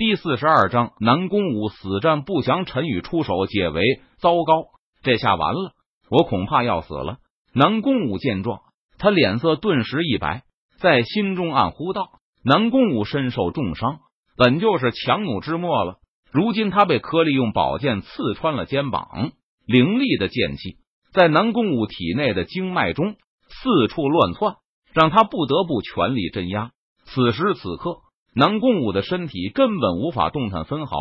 [0.00, 3.82] 第四十二章，南宫武死战不降，陈宇出手解围。
[4.18, 4.68] 糟糕，
[5.02, 5.72] 这下完了，
[6.08, 7.18] 我恐怕要死了。
[7.52, 8.60] 南宫武见状，
[8.96, 10.44] 他脸色顿时一白，
[10.78, 13.98] 在心中暗呼道：“南宫武身受重伤，
[14.38, 15.98] 本就是强弩之末了。
[16.32, 19.32] 如今他被柯利用宝剑刺穿了肩膀，
[19.66, 20.78] 凌厉的剑气
[21.12, 23.16] 在南宫武体内的经脉中
[23.48, 24.54] 四处乱窜，
[24.94, 26.70] 让他不得不全力镇压。
[27.04, 27.98] 此时此刻。”
[28.34, 30.96] 南宫武的身体根本无法动弹分毫，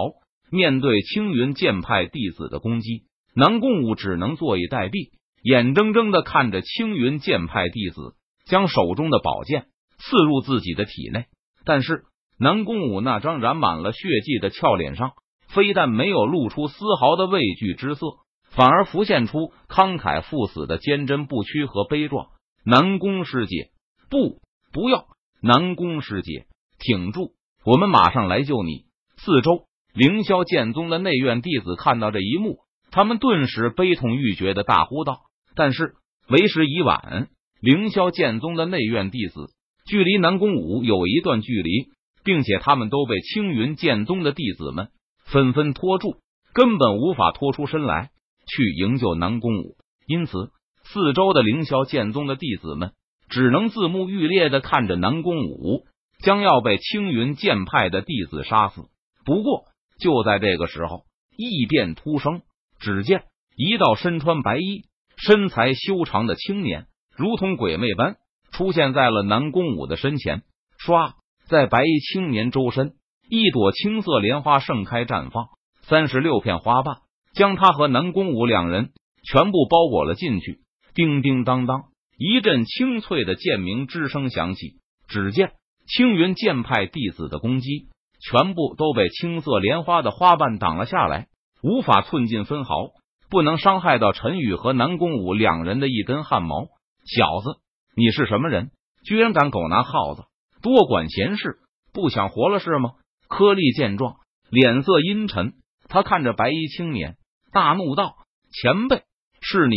[0.52, 3.04] 面对青云剑派弟子的攻击，
[3.36, 5.12] 南宫武只能坐以待毙，
[5.44, 9.68] 眼睁睁的看着青云剑派弟子将手中的宝剑
[10.00, 11.26] 刺入自己的体内。
[11.66, 12.06] 但是，
[12.40, 15.12] 南宫武那张染满了血迹的俏脸上，
[15.50, 18.08] 非但没有露出丝毫的畏惧之色，
[18.50, 22.30] 反而浮现出慷慨赴死的坚贞不屈和悲壮。
[22.66, 23.70] 南宫师姐，
[24.10, 24.42] 不，
[24.72, 25.06] 不要！
[25.44, 26.48] 南宫师姐。
[26.80, 27.34] 挺住！
[27.66, 28.86] 我们马上来救你。
[29.18, 35.20] 四周凌霄剑宗的内院弟子看到这一幕，他们顿时悲痛欲绝的大呼道
[35.56, 35.96] ：“但是
[36.30, 37.28] 为时已晚！”
[37.62, 39.52] 凌霄剑宗的内院弟子
[39.86, 41.90] 距离南宫武有一段距离，
[42.24, 44.88] 并且他们都被青云剑宗的弟子们
[45.26, 46.16] 纷纷拖住，
[46.54, 48.12] 根本无法拖出身来
[48.48, 49.76] 去营救南宫武。
[50.08, 50.52] 因此，
[50.84, 52.94] 四周的凌霄剑宗的弟子们
[53.28, 55.84] 只能自目欲裂的看着南宫武。
[56.24, 58.84] 将要被青云剑派的弟子杀死。
[59.26, 59.66] 不过，
[60.00, 61.04] 就在这个时候，
[61.36, 62.42] 异变突生。
[62.80, 63.24] 只见
[63.58, 64.84] 一道身穿白衣、
[65.18, 68.16] 身材修长的青年，如同鬼魅般
[68.52, 70.44] 出现在了南宫武的身前。
[70.86, 71.14] 唰，
[71.48, 72.94] 在白衣青年周身，
[73.30, 75.48] 一朵青色莲花盛开绽放，
[75.82, 77.00] 三十六片花瓣
[77.34, 78.92] 将他和南宫武两人
[79.24, 80.62] 全部包裹了进去。
[80.94, 81.84] 叮叮当当，
[82.18, 84.80] 一阵清脆的剑鸣之声响起。
[85.08, 85.52] 只见。
[85.90, 87.88] 青云剑派弟子的攻击
[88.22, 91.30] 全部都被青色莲花的花瓣挡了下来，
[91.64, 92.92] 无法寸进分毫，
[93.28, 96.68] 不能伤害到陈宇和南宫武两人的一根汗毛。
[97.06, 97.60] 小子，
[97.96, 98.70] 你是什么人？
[99.04, 100.26] 居然敢狗拿耗子，
[100.62, 101.58] 多管闲事，
[101.92, 102.92] 不想活了是吗？
[103.28, 104.18] 柯利见状，
[104.52, 105.54] 脸色阴沉，
[105.88, 107.18] 他看着白衣青年，
[107.52, 108.14] 大怒道
[108.54, 109.06] ：“前辈，
[109.42, 109.76] 是你！”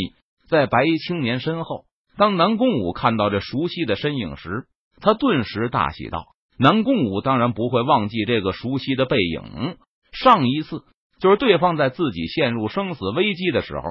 [0.50, 1.86] 在白衣青年身后，
[2.18, 4.66] 当南宫武看到这熟悉的身影时。
[5.02, 6.26] 他顿时大喜道
[6.58, 9.76] ：“南宫武当然不会忘记这个熟悉的背影。
[10.12, 10.84] 上一次
[11.20, 13.82] 就是对方在自己陷入生死危机的时候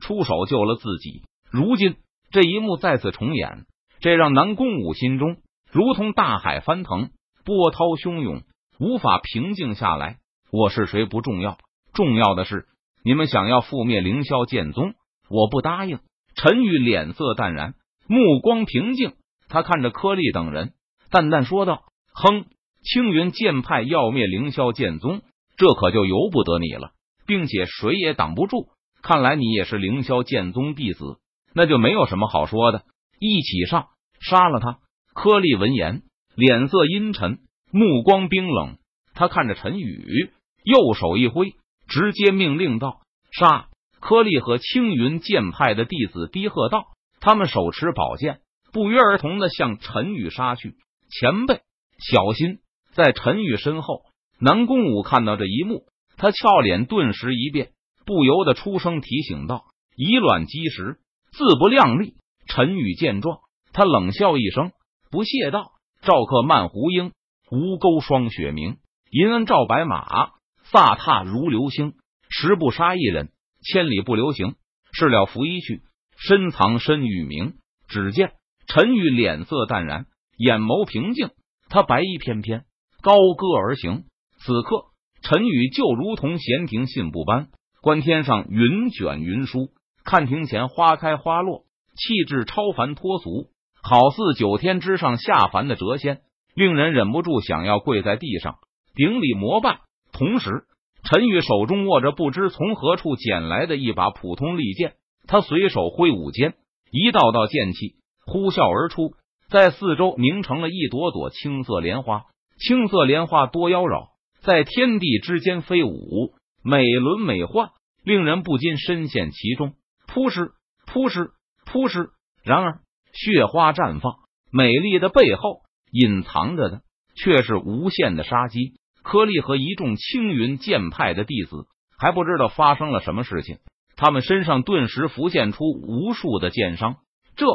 [0.00, 1.22] 出手救了自己。
[1.50, 1.96] 如今
[2.30, 3.66] 这一幕再次重演，
[4.00, 5.38] 这让南宫武心中
[5.72, 7.10] 如同大海翻腾，
[7.44, 8.42] 波涛汹涌，
[8.78, 10.18] 无法平静下来。
[10.52, 11.58] 我是谁不重要，
[11.92, 12.66] 重要的是
[13.04, 14.94] 你们想要覆灭凌霄剑宗，
[15.28, 15.98] 我不答应。”
[16.36, 17.74] 陈宇脸色淡然，
[18.06, 19.14] 目光平静。
[19.50, 20.72] 他看着柯利等人，
[21.10, 21.82] 淡淡说道
[22.14, 22.46] ：“哼，
[22.82, 25.22] 青云剑派要灭凌霄剑宗，
[25.56, 26.92] 这可就由不得你了，
[27.26, 28.68] 并且谁也挡不住。
[29.02, 31.18] 看来你也是凌霄剑宗弟子，
[31.52, 32.84] 那就没有什么好说的。
[33.18, 33.88] 一起上，
[34.20, 34.78] 杀了他！”
[35.12, 36.02] 柯利闻言，
[36.36, 37.40] 脸色阴沉，
[37.72, 38.78] 目光冰冷。
[39.12, 40.30] 他看着陈宇，
[40.62, 41.54] 右手一挥，
[41.88, 43.00] 直接命令道
[43.36, 43.66] ：“杀！”
[44.00, 46.84] 柯利和青云剑派的弟子低喝道
[47.20, 48.38] ：“他们手持宝剑。”
[48.72, 50.74] 不约而同的向陈宇杀去，
[51.10, 51.60] 前辈
[51.98, 52.58] 小心！
[52.92, 54.02] 在陈宇身后，
[54.40, 55.86] 南宫武看到这一幕，
[56.16, 57.72] 他俏脸顿时一变，
[58.06, 59.64] 不由得出声提醒道
[59.96, 60.98] ：“以卵击石，
[61.32, 62.14] 自不量力。”
[62.46, 63.38] 陈宇见状，
[63.72, 64.72] 他冷笑一声，
[65.10, 67.12] 不屑道：“赵克慢胡鹰，
[67.50, 68.78] 吴钩霜雪明，
[69.10, 70.30] 银恩赵白马，
[70.70, 71.94] 飒沓如流星。
[72.28, 73.30] 十不杀一人，
[73.62, 74.54] 千里不留行。
[74.92, 75.82] 事了拂衣去，
[76.16, 77.54] 深藏身与名。”
[77.88, 78.34] 只见。
[78.72, 81.30] 陈宇脸色淡然，眼眸平静，
[81.70, 82.62] 他白衣翩翩，
[83.02, 84.04] 高歌而行。
[84.38, 84.84] 此刻，
[85.22, 87.48] 陈宇就如同闲庭信步般，
[87.82, 89.70] 观天上云卷云舒，
[90.04, 91.64] 看庭前花开花落，
[91.96, 93.48] 气质超凡脱俗，
[93.82, 96.20] 好似九天之上下凡的谪仙，
[96.54, 98.58] 令人忍不住想要跪在地上
[98.94, 99.80] 顶礼膜拜。
[100.12, 100.62] 同时，
[101.02, 104.94] 陈宇手中握着不知从何处捡来的一把普通利剑，
[105.26, 106.54] 他随手挥舞间，
[106.92, 107.96] 一道道剑气。
[108.30, 109.14] 呼啸而出，
[109.48, 112.26] 在四周凝成了一朵朵青色莲花。
[112.60, 114.10] 青色莲花多妖娆，
[114.40, 117.70] 在天地之间飞舞，美轮美奂，
[118.04, 119.72] 令人不禁深陷其中。
[120.06, 120.52] 扑哧
[120.86, 121.30] 扑哧
[121.66, 122.10] 扑哧！
[122.44, 122.78] 然而，
[123.12, 124.14] 血花绽放，
[124.52, 126.82] 美丽的背后隐藏着的
[127.16, 128.74] 却是无限的杀机。
[129.02, 131.66] 柯利和一众青云剑派的弟子
[131.98, 133.58] 还不知道发生了什么事情，
[133.96, 136.98] 他们身上顿时浮现出无数的剑伤。
[137.34, 137.46] 这。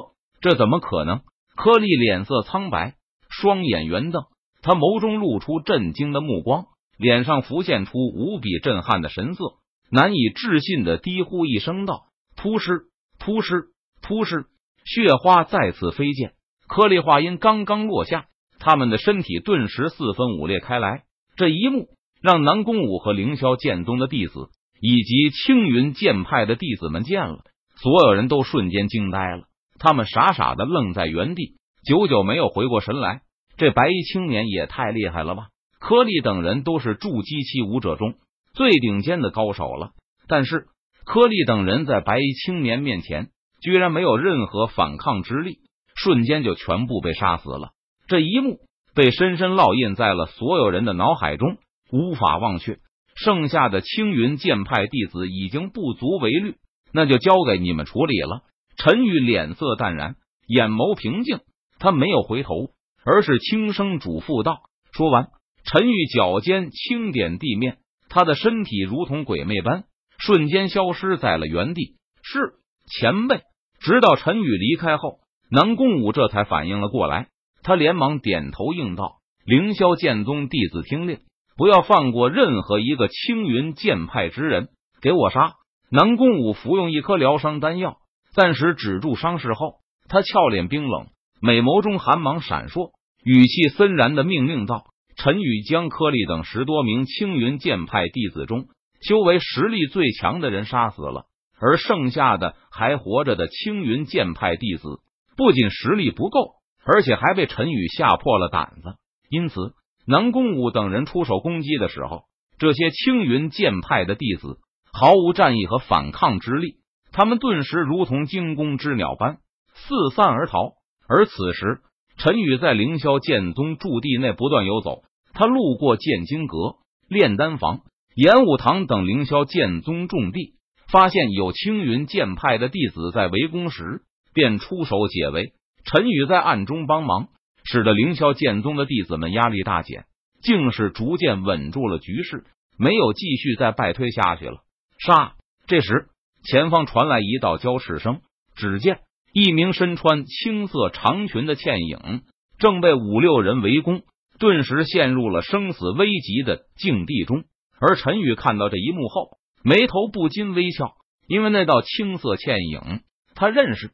[0.46, 1.22] 这怎么可能？
[1.56, 2.94] 柯利脸色苍白，
[3.32, 4.26] 双眼圆瞪，
[4.62, 6.66] 他眸中露出震惊的目光。
[7.00, 9.44] 脸上浮现出无比震撼的神色，
[9.90, 12.04] 难以置信的低呼一声道
[12.38, 12.84] ：“突尸，
[13.18, 13.70] 突尸，
[14.04, 14.46] 突尸！”
[14.86, 16.34] 血花再次飞溅，
[16.68, 18.28] 颗粒话音刚刚落下，
[18.60, 21.06] 他们的身体顿时四分五裂开来。
[21.36, 21.88] 这一幕
[22.22, 24.50] 让南宫武和凌霄剑宗的弟子
[24.80, 27.40] 以及青云剑派的弟子们见了，
[27.78, 29.48] 所有人都瞬间惊呆了，
[29.80, 31.56] 他们傻傻的愣在原地，
[31.86, 33.22] 久久没有回过神来。
[33.57, 35.48] 这白衣青年也太厉害了吧！
[35.80, 38.16] 柯利等人都是筑基期武者中
[38.54, 39.92] 最顶尖的高手了，
[40.27, 40.66] 但是
[41.06, 43.30] 柯利等人在白衣青年面前
[43.62, 45.60] 居然没有任何反抗之力，
[45.95, 47.72] 瞬间就全部被杀死了。
[48.07, 48.60] 这一幕
[48.94, 51.57] 被深深烙印在了所有人的脑海中，
[51.92, 52.80] 无法忘却。
[53.16, 56.56] 剩下的青云剑派弟子已经不足为虑，
[56.92, 58.42] 那就交给你们处理了。
[58.77, 60.16] 陈宇脸色淡然，
[60.48, 61.39] 眼眸平静，
[61.80, 62.75] 他没有回头。
[63.07, 64.63] 而是轻声嘱咐道。
[64.92, 65.27] 说完，
[65.63, 67.77] 陈玉脚尖轻点地面，
[68.10, 69.83] 他的身体如同鬼魅般
[70.18, 71.98] 瞬间消失在了原地。
[72.24, 72.56] 是
[72.89, 73.42] 前辈。
[73.80, 75.19] 直到陈宇离开后，
[75.51, 77.27] 南宫武这才反应了过来，
[77.62, 81.19] 他连忙点头应道：“凌霄剑宗弟子听令，
[81.56, 84.69] 不要放过任何一个青云剑派之人，
[85.00, 85.54] 给我杀！”
[85.92, 87.98] 南宫武服用一颗疗伤丹药，
[88.36, 89.76] 暂时止住伤势后，
[90.10, 91.08] 他俏脸冰冷。
[91.42, 92.92] 美眸中寒芒闪烁，
[93.24, 98.68] 语气森然的命令道：“陈宇将柯利等十多名青云剑派弟子中
[99.00, 101.28] 修为实力最强的人杀死了，
[101.62, 105.00] 而剩下的还活着的青云剑派弟子
[105.38, 108.96] 不仅实力不够，而且还被陈宇吓破了胆子。
[109.30, 109.74] 因此，
[110.06, 112.24] 南宫武等人出手攻击的时候，
[112.58, 114.58] 这些青云剑派的弟子
[114.92, 116.78] 毫无战意和反抗之力，
[117.16, 119.38] 他们顿时如同惊弓之鸟般
[119.74, 120.74] 四散而逃。”
[121.08, 121.80] 而此时，
[122.18, 125.04] 陈宇在凌霄剑宗驻地内不断游走。
[125.34, 126.76] 他路过剑经阁、
[127.08, 127.82] 炼丹房、
[128.16, 130.56] 演武堂等凌霄剑宗重地，
[130.92, 134.02] 发现有青云剑派的弟子在围攻时，
[134.34, 135.54] 便出手解围。
[135.86, 137.28] 陈宇在暗中帮忙，
[137.64, 140.06] 使得凌霄剑宗的弟子们压力大减，
[140.42, 142.46] 竟是逐渐稳住了局势，
[142.78, 144.58] 没有继续再败退下去了。
[144.98, 145.36] 杀！
[145.68, 146.08] 这时，
[146.46, 148.22] 前方传来一道交斥声，
[148.56, 149.00] 只见。
[149.34, 152.22] 一名身穿青色长裙的倩影
[152.58, 154.04] 正被五六人围攻，
[154.40, 157.44] 顿时陷入了生死危急的境地中。
[157.78, 160.94] 而陈宇看到这一幕后，眉头不禁微笑，
[161.28, 163.02] 因为那道青色倩影
[163.34, 163.92] 他认识，